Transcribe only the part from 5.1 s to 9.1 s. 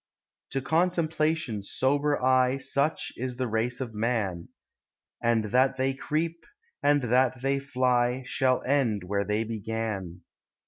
And they that creep, and they that fly, Shall end